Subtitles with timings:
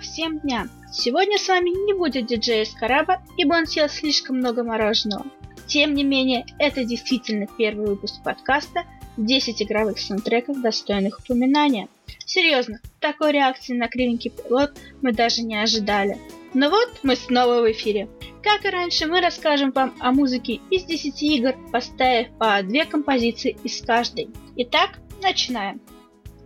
[0.00, 0.68] Всем дня!
[0.92, 5.26] Сегодня с вами не будет диджея Скараба, ибо он съел слишком много мороженого.
[5.66, 8.84] Тем не менее, это действительно первый выпуск подкаста
[9.16, 11.88] 10 игровых саундтреков, достойных упоминания.
[12.24, 16.16] Серьезно, такой реакции на кривенький пилот мы даже не ожидали.
[16.54, 18.08] Но вот мы снова в эфире.
[18.42, 23.56] Как и раньше, мы расскажем вам о музыке из 10 игр, поставив по две композиции
[23.64, 24.28] из каждой.
[24.56, 25.80] Итак, начинаем.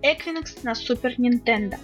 [0.03, 1.77] Equinox на Super Nintendo.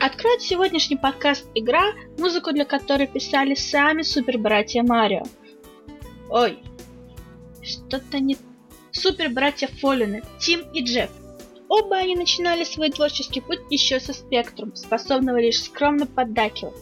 [0.00, 5.22] Откроет сегодняшний подкаст игра, музыку для которой писали сами супер братья Марио.
[6.28, 6.58] Ой,
[7.62, 8.36] что-то не...
[8.92, 11.10] Супер братья Фоллины, Тим и Джефф.
[11.68, 16.76] Оба они начинали свой творческий путь еще со спектром, способного лишь скромно поддакивать.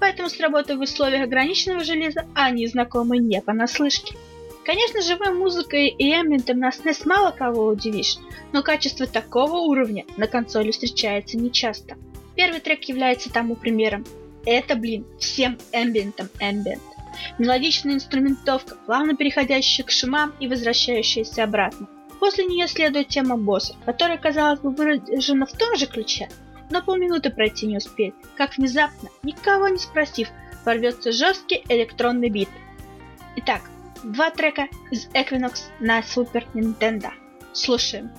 [0.00, 4.14] Поэтому сработав в условиях ограниченного железа, они знакомы не понаслышке.
[4.64, 8.18] Конечно, живой музыкой и эмбиентом на SNES мало кого удивишь,
[8.52, 11.96] но качество такого уровня на консоли встречается нечасто.
[12.38, 14.06] Первый трек является тому примером.
[14.46, 16.80] Это, блин, всем эмбиентом эмбиент.
[17.36, 21.88] Мелодичная инструментовка, плавно переходящая к шумам и возвращающаяся обратно.
[22.20, 26.28] После нее следует тема босса, которая, казалось бы, выражена в том же ключе,
[26.70, 30.28] но полминуты пройти не успеет, как внезапно, никого не спросив,
[30.64, 32.48] ворвется жесткий электронный бит.
[33.34, 33.62] Итак,
[34.04, 37.10] два трека из Equinox на Super Nintendo.
[37.52, 38.12] Слушаем.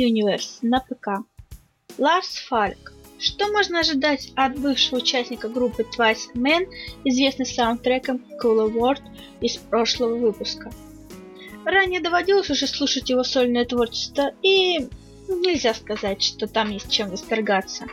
[0.00, 1.24] Universe на ПК.
[1.98, 2.92] Ларс Фальк.
[3.18, 6.66] Что можно ожидать от бывшего участника группы Twice Man,
[7.04, 9.02] известный саундтреком Cool World
[9.42, 10.70] из прошлого выпуска?
[11.66, 14.88] Ранее доводилось уже слушать его сольное творчество, и
[15.28, 17.84] нельзя сказать, что там есть чем восторгаться.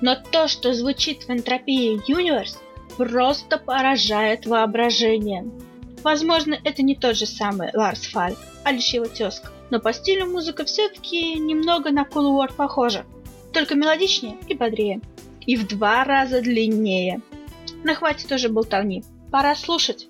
[0.00, 2.56] Но то, что звучит в Entropy Universe,
[2.96, 5.44] просто поражает воображение.
[6.02, 10.26] Возможно, это не тот же самый Ларс Фальк, а лишь его тезка но по стилю
[10.26, 13.06] музыка все-таки немного на Cool World похожа,
[13.54, 15.00] только мелодичнее и бодрее,
[15.46, 17.22] и в два раза длиннее.
[17.82, 20.08] На хватит тоже болтовни, пора слушать.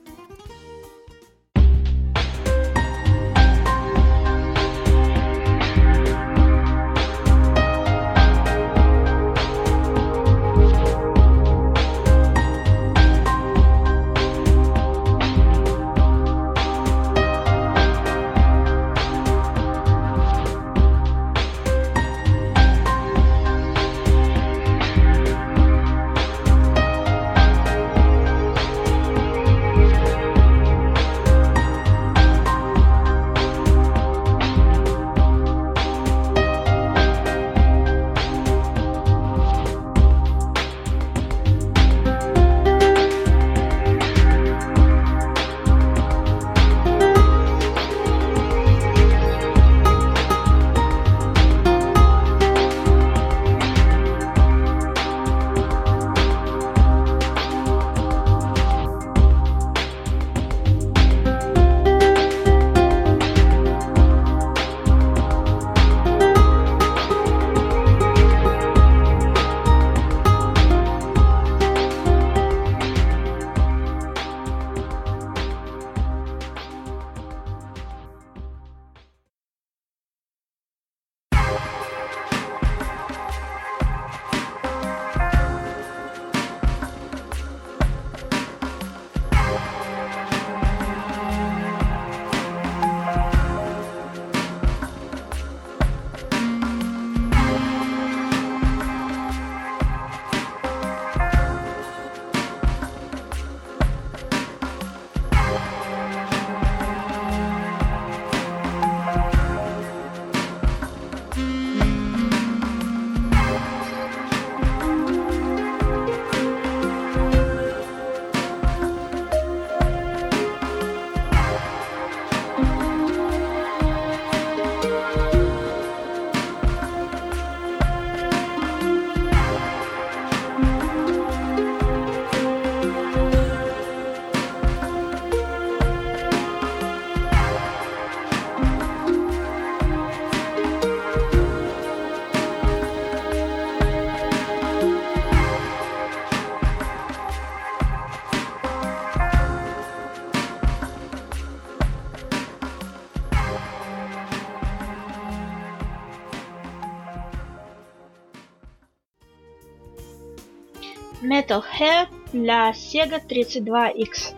[161.52, 164.34] Metal Head для Sega 32X.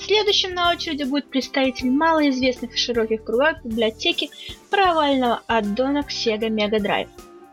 [0.00, 4.30] Следующим на очереди будет представитель малоизвестных в широких кругах библиотеки
[4.70, 7.08] провального аддона к Sega Mega Drive.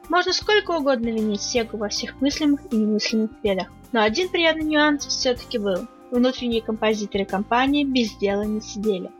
[0.07, 5.05] Можно сколько угодно винить Sega во всех мыслимых и немыслимых бедах, но один приятный нюанс
[5.05, 5.87] все-таки был.
[6.11, 9.11] Внутренние композиторы компании без дела не сидели.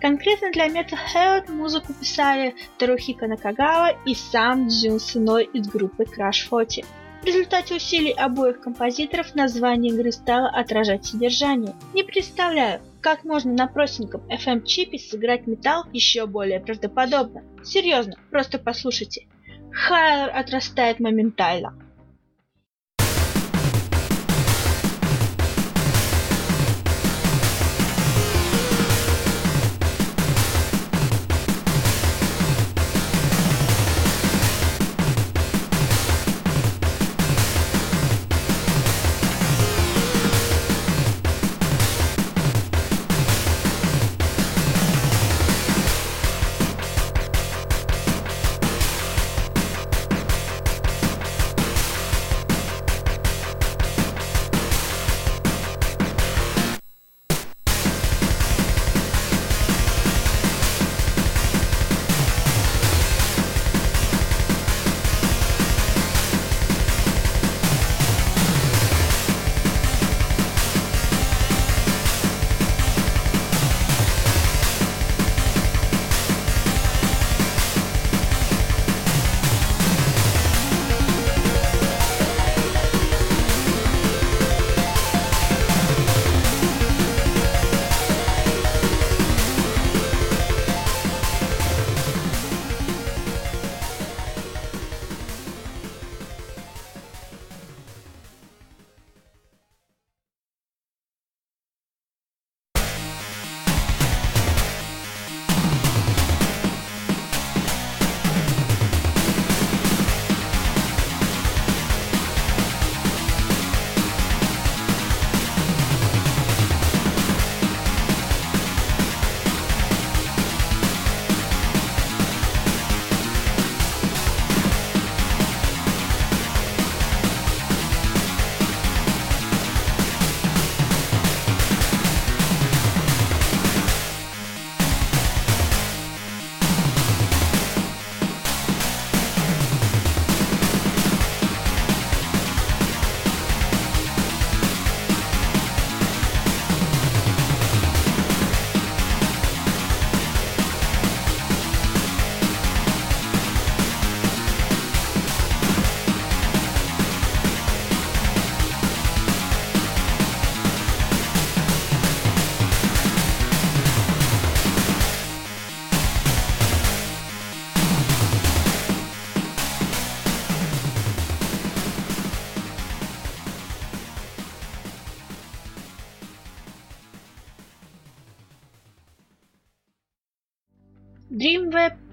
[0.00, 6.48] Конкретно для Metal Head музыку писали Тарухика Накагава и сам Дзюн Сыной из группы Crash
[6.48, 6.84] 40.
[7.20, 11.74] В результате усилий обоих композиторов название игры стало отражать содержание.
[11.92, 17.42] Не представляю, как можно на простеньком FM-чипе сыграть металл еще более правдоподобно.
[17.62, 19.26] Серьезно, просто послушайте.
[19.70, 21.74] Хайлер отрастает моментально.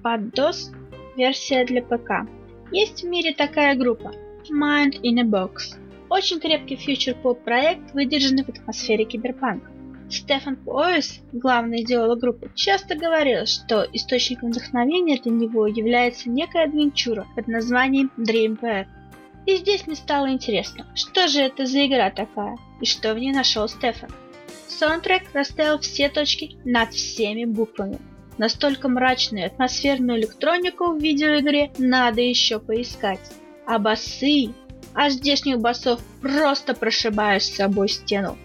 [0.07, 0.73] Под DOS
[1.17, 2.25] версия для ПК.
[2.71, 4.13] Есть в мире такая группа
[4.49, 5.77] Mind in a Box.
[6.09, 9.69] Очень крепкий фьючер-поп проект, выдержанный в атмосфере киберпанка.
[10.09, 17.27] Стефан Поэс, главный идеолог группы, часто говорил, что источником вдохновения для него является некая адвенчура
[17.35, 18.87] под названием Dream
[19.45, 23.33] И здесь мне стало интересно, что же это за игра такая, и что в ней
[23.33, 24.09] нашел Стефан.
[24.69, 27.99] Саундтрек расставил все точки над всеми буквами.
[28.37, 33.19] Настолько мрачную атмосферную электронику в видеоигре надо еще поискать.
[33.65, 34.53] А басы...
[34.93, 38.35] А здешних басов просто прошибаешь с собой стену.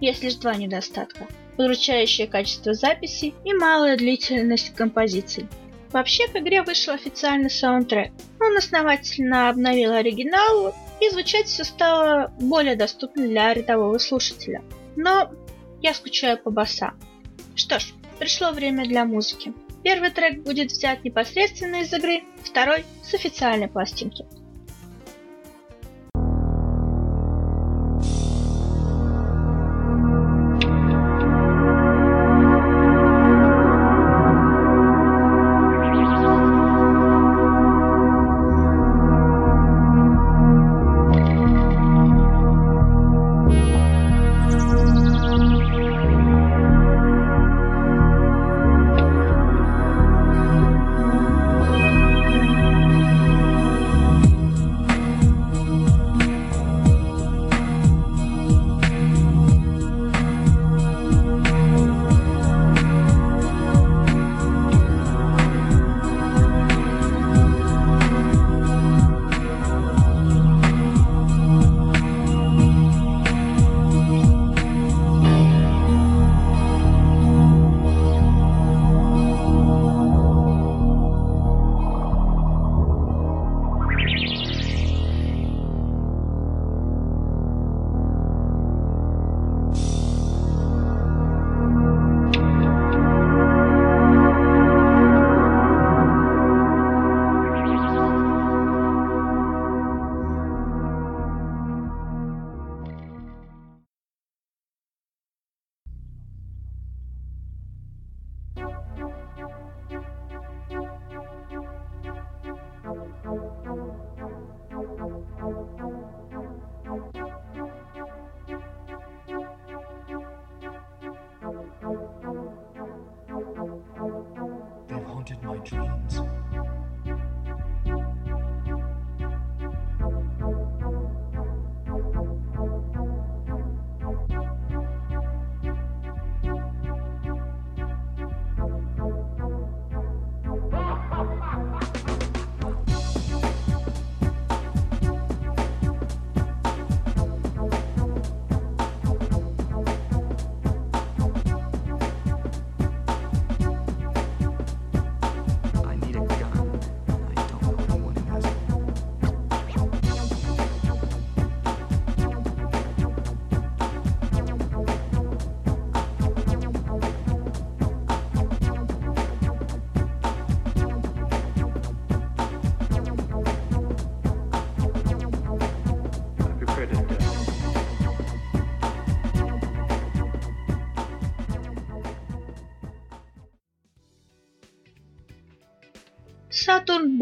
[0.00, 1.26] Есть лишь два недостатка.
[1.58, 5.48] Удручающее качество записи и малая длительность композиций.
[5.90, 8.12] Вообще к игре вышел официальный саундтрек.
[8.40, 14.62] Он основательно обновил оригинал, и звучать все стало более доступно для рядового слушателя.
[14.96, 15.30] Но
[15.82, 16.98] я скучаю по басам.
[17.54, 19.52] Что ж, пришло время для музыки.
[19.82, 24.26] Первый трек будет взят непосредственно из игры, второй с официальной пластинки.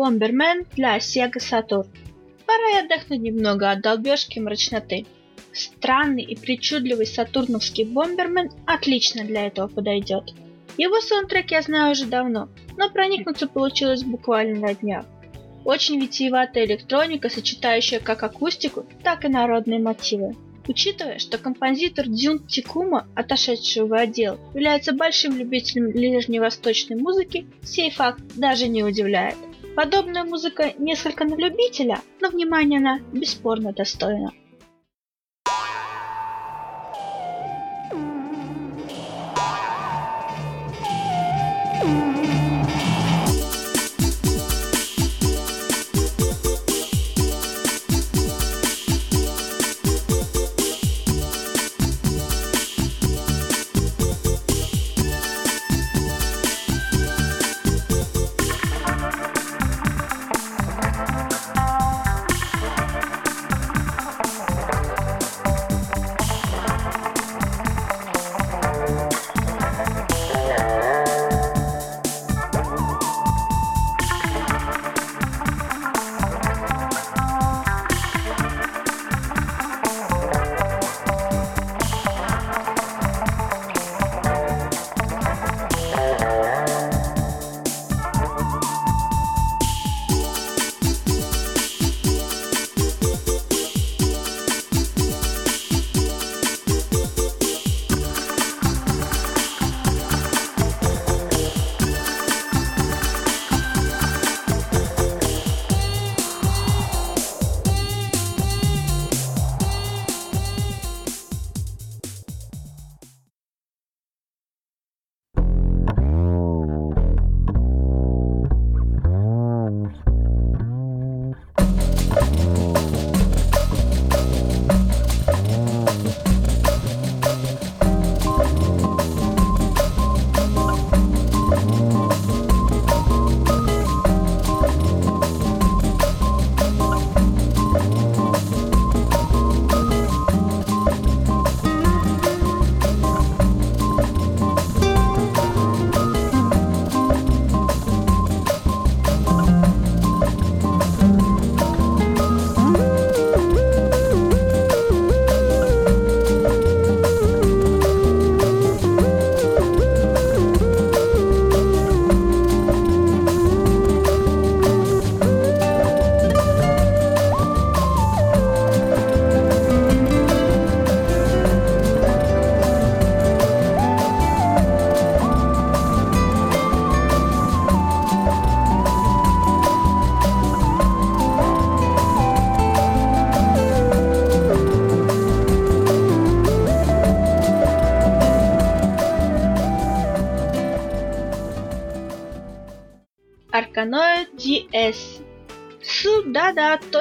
[0.05, 1.87] Bomberman для Sega Saturn.
[2.45, 5.07] Пора и отдохнуть немного от долбежки мрачноты.
[5.55, 10.25] Странный и причудливый сатурновский Бомбермен отлично для этого подойдет.
[10.77, 15.07] Его саундтрек я знаю уже давно, но проникнуться получилось буквально на днях.
[15.65, 20.37] Очень витиеватая электроника, сочетающая как акустику, так и народные мотивы.
[20.69, 28.21] Учитывая, что композитор Дзюн Тикума, отошедший в отдел, является большим любителем ближневосточной музыки, сей факт
[28.37, 29.37] даже не удивляет.
[29.77, 34.31] Подобная музыка несколько на любителя, но внимания она бесспорно достойна.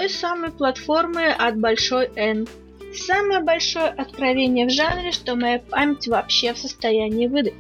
[0.04, 2.46] Той самой платформы от Большой N.
[2.94, 7.54] Самое большое откровение в жанре, что моя память вообще в состоянии выдать.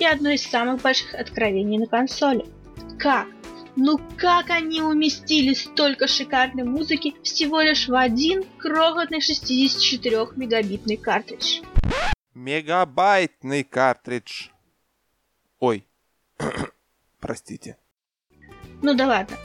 [0.00, 2.44] И одно из самых больших откровений на консоли.
[2.98, 3.28] Как?
[3.76, 11.60] Ну как они уместили столько шикарной музыки всего лишь в один крохотный 64 мегабитный картридж?
[12.34, 14.48] Мегабайтный картридж.
[15.60, 15.86] Ой,
[17.20, 17.76] простите.
[18.82, 19.36] Ну да ладно.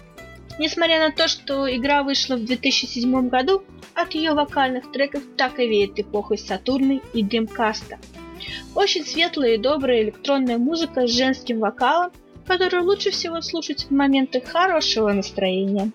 [0.57, 3.63] Несмотря на то, что игра вышла в 2007 году,
[3.93, 7.97] от ее вокальных треков так и веет эпохой Сатурны и Дримкаста.
[8.73, 12.11] Очень светлая и добрая электронная музыка с женским вокалом,
[12.45, 15.91] которую лучше всего слушать в моменты хорошего настроения.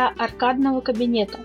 [0.00, 1.40] Для аркадного кабинета.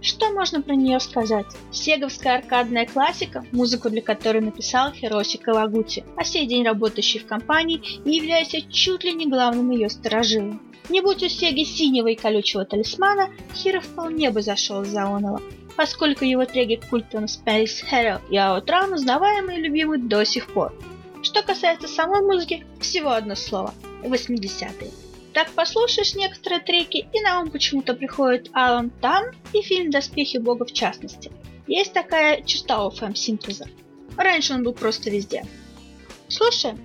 [0.00, 1.46] Что можно про нее сказать?
[1.70, 7.80] Сеговская аркадная классика, музыку для которой написал Хироси Кавагути, а сей день работающий в компании
[8.04, 10.60] и являясь чуть ли не главным ее сторожилом.
[10.90, 15.40] Не будь у Сеги синего и колючего талисмана, Хиро вполне бы зашел за Онова,
[15.76, 20.74] поскольку его треки культом Space Hero и Outrun узнаваемы и любимы до сих пор.
[21.22, 25.03] Что касается самой музыки, всего одно слово– 80-е.
[25.34, 30.64] Так послушаешь некоторые треки, и на ум почему-то приходит Алан Там и фильм «Доспехи Бога»
[30.64, 31.32] в частности.
[31.66, 33.66] Есть такая черта у фэм-синтеза.
[34.16, 35.44] Раньше он был просто везде.
[36.28, 36.78] Слушаем.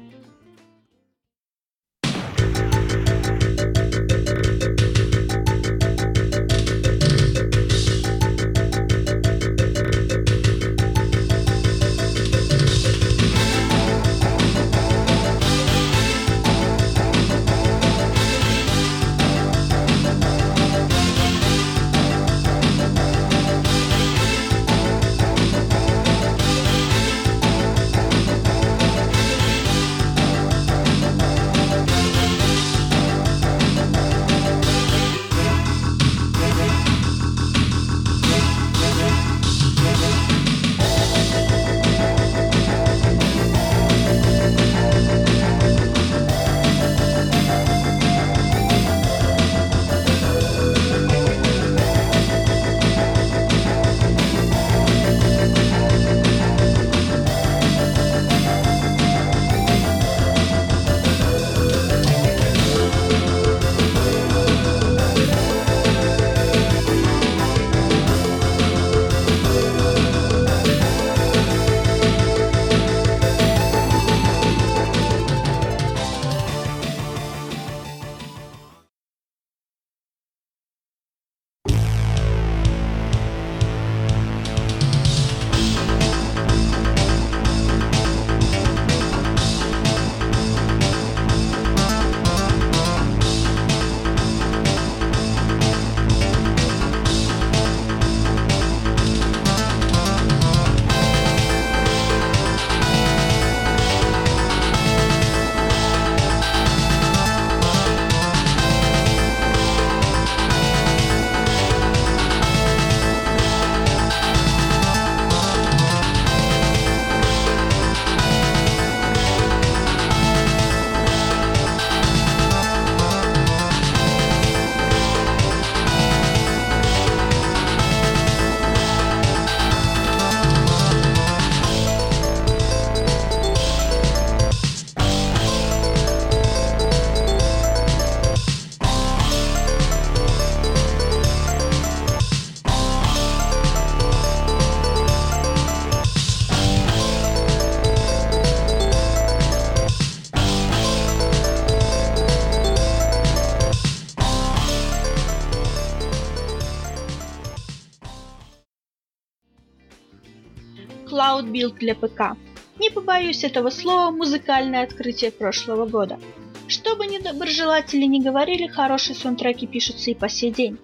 [161.79, 162.37] Для ПК.
[162.79, 166.19] Не побоюсь этого слова, музыкальное открытие прошлого года.
[166.67, 170.77] Что бы ни доброжелатели не говорили, хорошие саундтреки пишутся и по сей день.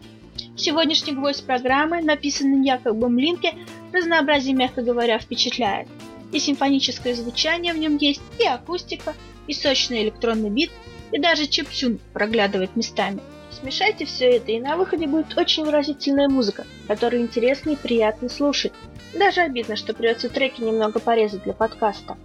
[0.58, 3.54] Сегодняшний гвоздь программы, написанный Якобом Линке,
[3.94, 5.88] разнообразие, мягко говоря, впечатляет.
[6.32, 9.14] И симфоническое звучание в нем есть, и акустика,
[9.48, 10.72] и сочный электронный бит,
[11.12, 13.20] и даже чипсюн проглядывает местами.
[13.52, 18.74] Смешайте все это, и на выходе будет очень выразительная музыка, которую интересно и приятно слушать.
[19.16, 22.18] Даже обидно, что придется треки немного порезать для подкаста.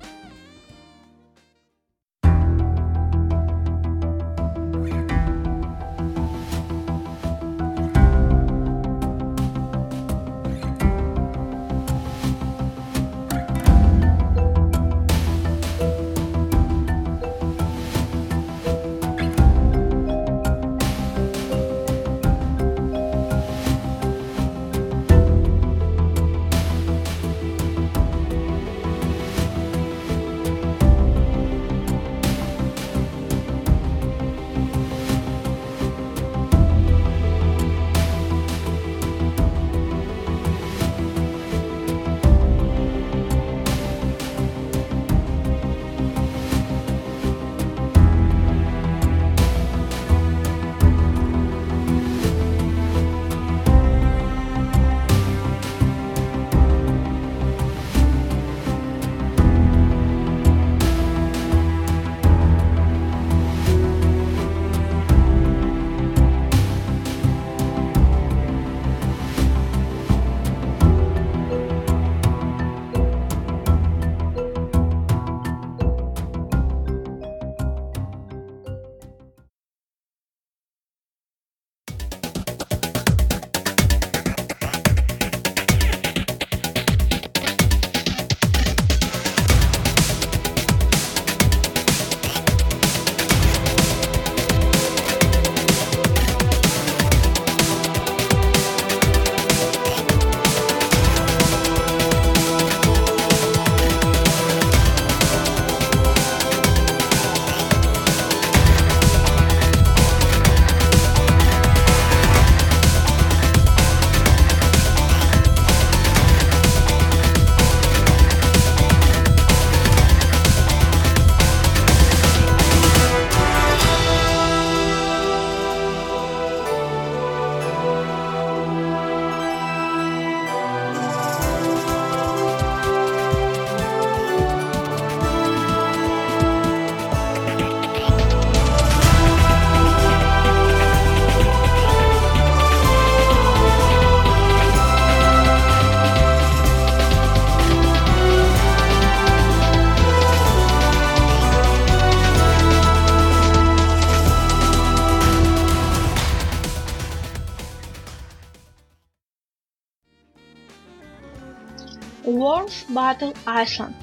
[162.90, 163.94] Battle Iceland,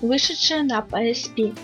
[0.00, 1.56] вышедшая на PSP.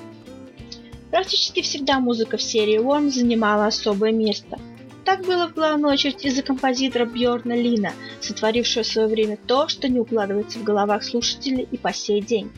[1.11, 4.59] Практически всегда музыка в серии Worms занимала особое место.
[5.05, 9.89] Так было в главную очередь из-за композитора Бьорна Лина, сотворившего в свое время то, что
[9.89, 12.51] не укладывается в головах слушателей и по сей день.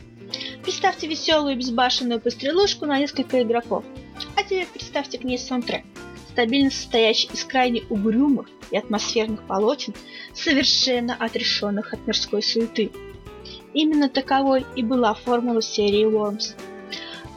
[0.63, 3.83] Представьте веселую и безбашенную пострелушку на несколько игроков.
[4.35, 5.83] А теперь представьте к ней саундтрек,
[6.29, 9.93] стабильно состоящий из крайне угрюмых и атмосферных полотен,
[10.33, 12.91] совершенно отрешенных от мирской суеты.
[13.75, 16.55] Именно таковой и была формула серии Worms–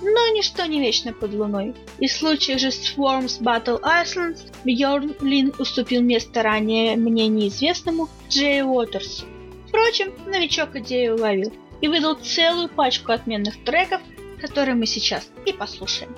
[0.00, 1.74] но ничто не вечно под луной.
[1.98, 8.08] И в случае же с Worms Battle Islands Бьорн Лин уступил место ранее мне неизвестному
[8.28, 9.26] Джей Уотерсу.
[9.66, 14.00] Впрочем, новичок идею уловил и выдал целую пачку отменных треков,
[14.40, 16.14] которые мы сейчас и послушаем.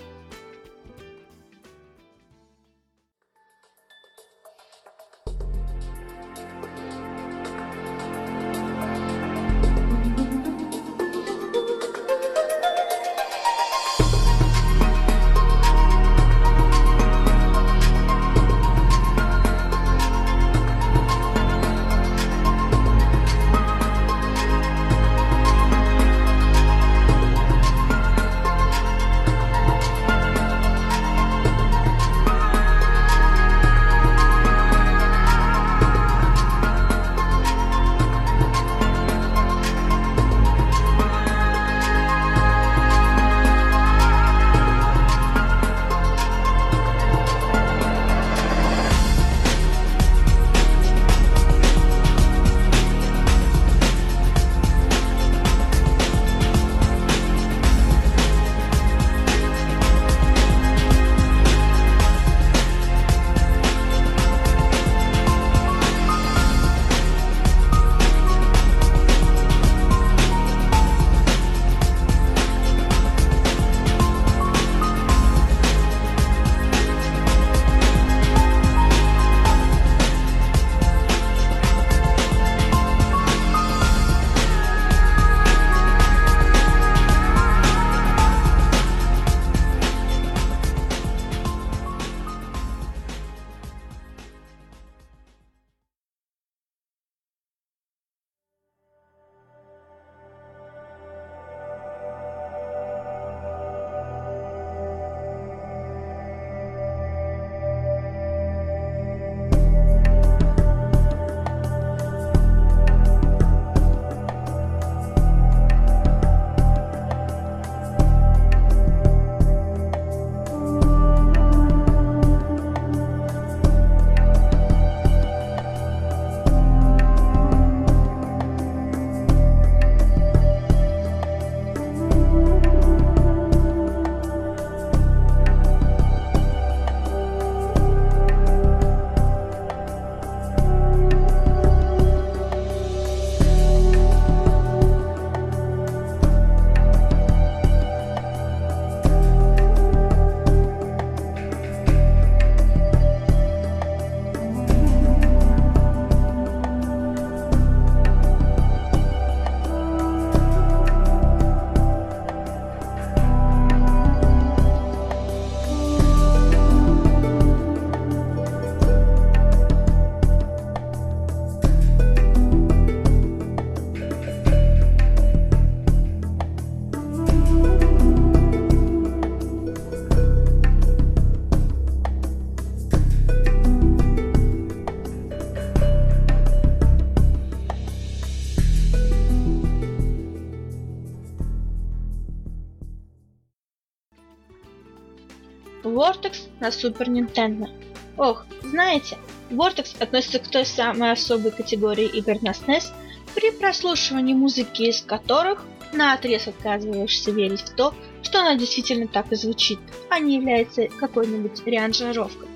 [196.80, 197.68] Супер Nintendo.
[198.16, 199.18] Ох, знаете,
[199.50, 202.92] Vortex относится к той самой особой категории игр на SNES,
[203.34, 209.30] при прослушивании музыки из которых на отрез отказываешься верить в то, что она действительно так
[209.32, 212.48] и звучит, а не является какой-нибудь реанжировкой.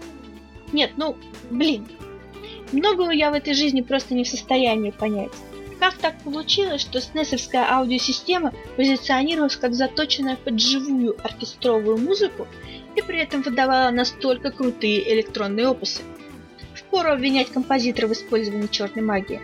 [0.73, 1.17] Нет, ну,
[1.51, 1.87] блин.
[2.73, 5.33] Многого я в этой жизни просто не в состоянии понять.
[5.79, 12.47] Как так получилось, что снесовская аудиосистема позиционировалась как заточенная под живую оркестровую музыку
[12.97, 16.03] и при этом выдавала настолько крутые электронные опусы.
[16.75, 19.41] Впору обвинять композитора в использовании черной магии.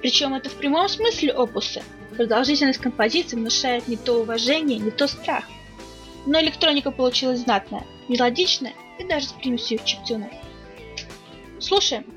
[0.00, 1.82] Причем это в прямом смысле опусы.
[2.16, 5.44] Продолжительность композиции внушает не то уважение, не то страх.
[6.26, 10.30] Но электроника получилась знатная, мелодичная и даже с примесью чиптюна.
[11.58, 12.13] Слушаем.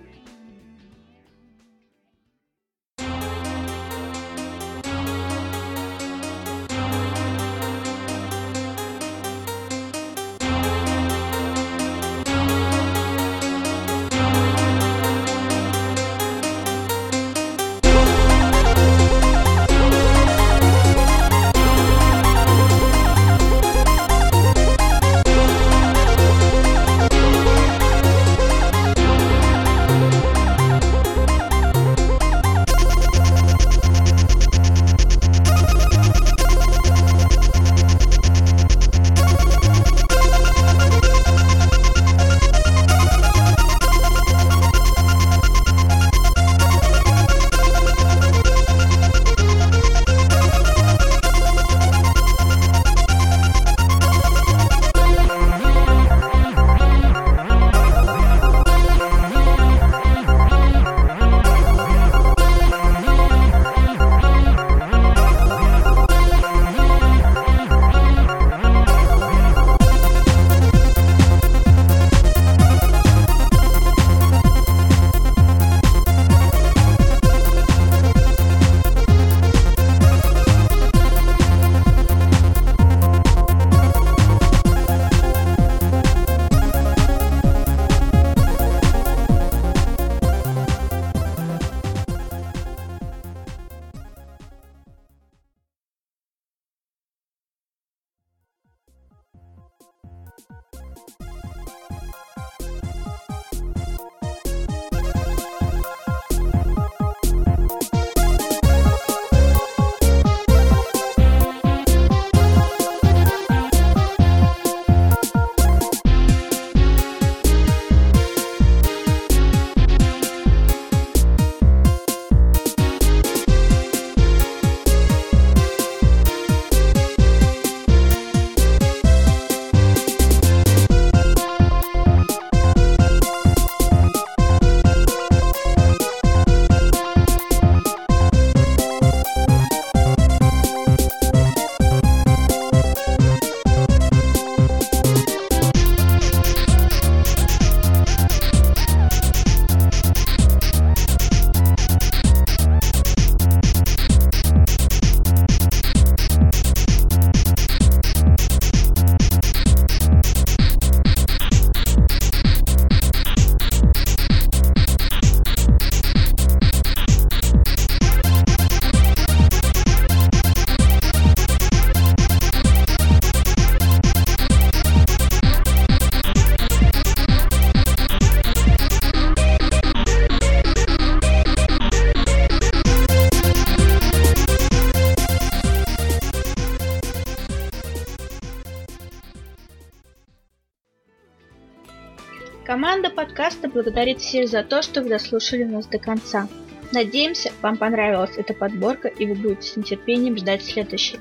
[192.97, 196.47] Команда подкаста благодарит всех за то, что вы дослушали нас до конца.
[196.91, 201.19] Надеемся, вам понравилась эта подборка и вы будете с нетерпением ждать следующей.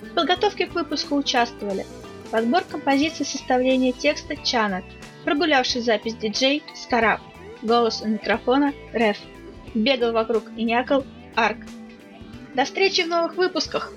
[0.00, 1.84] В подготовке к выпуску участвовали
[2.30, 4.82] подбор композиции составления текста Чанат,
[5.26, 7.20] прогулявший запись диджей Скараб,
[7.60, 9.18] голос у микрофона Реф,
[9.74, 11.04] бегал вокруг и някал
[11.36, 11.58] Арк.
[12.54, 13.92] До встречи в новых выпусках!